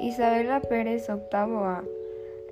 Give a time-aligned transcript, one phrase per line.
[0.00, 1.84] Isabela Pérez, octavo A.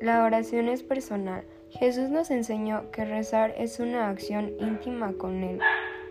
[0.00, 1.44] La oración es personal.
[1.70, 5.60] Jesús nos enseñó que rezar es una acción íntima con Él.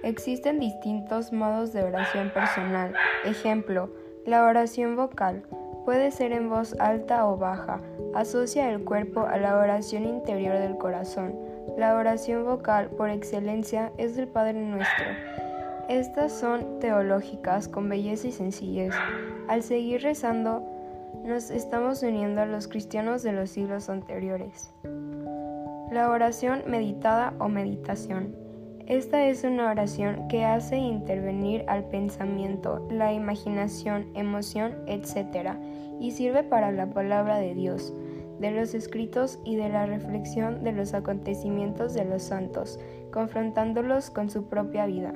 [0.03, 2.93] Existen distintos modos de oración personal.
[3.25, 3.89] Ejemplo,
[4.25, 5.43] la oración vocal.
[5.85, 7.81] Puede ser en voz alta o baja.
[8.13, 11.33] Asocia el cuerpo a la oración interior del corazón.
[11.77, 15.05] La oración vocal por excelencia es del Padre Nuestro.
[15.89, 18.93] Estas son teológicas con belleza y sencillez.
[19.47, 20.76] Al seguir rezando,
[21.23, 24.73] nos estamos uniendo a los cristianos de los siglos anteriores.
[25.91, 28.35] La oración meditada o meditación.
[28.87, 35.57] Esta es una oración que hace intervenir al pensamiento, la imaginación, emoción, etc.
[35.99, 37.93] y sirve para la palabra de Dios,
[38.39, 42.79] de los escritos y de la reflexión de los acontecimientos de los santos,
[43.11, 45.13] confrontándolos con su propia vida.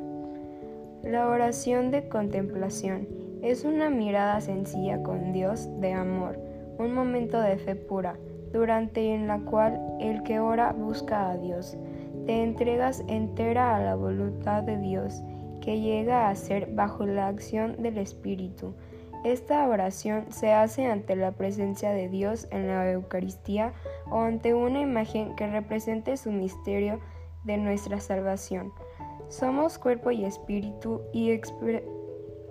[1.03, 3.07] La oración de contemplación
[3.41, 6.39] es una mirada sencilla con Dios de amor,
[6.77, 8.17] un momento de fe pura,
[8.51, 11.77] durante en la cual el que ora busca a Dios.
[12.25, 15.23] Te entregas entera a la voluntad de Dios,
[15.61, 18.75] que llega a ser bajo la acción del Espíritu.
[19.23, 23.73] Esta oración se hace ante la presencia de Dios en la Eucaristía
[24.09, 26.99] o ante una imagen que represente su misterio
[27.43, 28.71] de nuestra salvación.
[29.29, 31.31] Somos cuerpo y espíritu y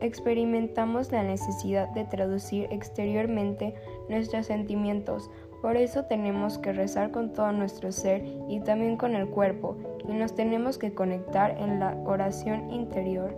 [0.01, 3.75] experimentamos la necesidad de traducir exteriormente
[4.09, 5.31] nuestros sentimientos.
[5.62, 9.77] Por eso tenemos que rezar con todo nuestro ser y también con el cuerpo,
[10.09, 13.34] y nos tenemos que conectar en la oración interior.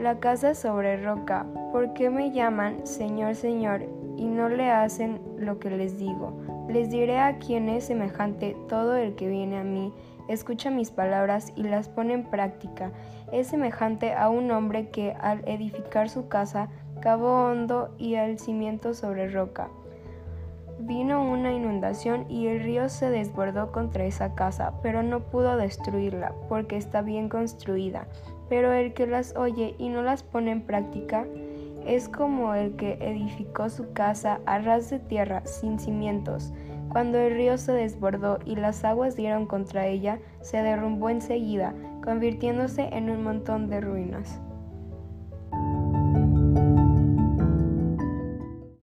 [0.00, 1.46] La casa sobre roca.
[1.72, 3.82] ¿Por qué me llaman Señor, Señor
[4.16, 6.32] y no le hacen lo que les digo?
[6.68, 9.92] Les diré a quien es semejante todo el que viene a mí
[10.28, 12.92] escucha mis palabras y las pone en práctica.
[13.32, 16.68] Es semejante a un hombre que al edificar su casa
[17.00, 19.68] cavó hondo y al cimiento sobre roca.
[20.80, 26.34] Vino una inundación y el río se desbordó contra esa casa, pero no pudo destruirla
[26.48, 28.06] porque está bien construida.
[28.48, 31.26] Pero el que las oye y no las pone en práctica
[31.86, 36.52] es como el que edificó su casa a ras de tierra sin cimientos.
[36.94, 41.74] Cuando el río se desbordó y las aguas dieron contra ella, se derrumbó enseguida,
[42.04, 44.40] convirtiéndose en un montón de ruinas.